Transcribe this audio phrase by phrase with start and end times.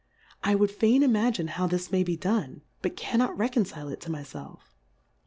[0.43, 4.21] I would fain imagine how this may be done, but cannot reconcile it to my
[4.23, 4.61] felf.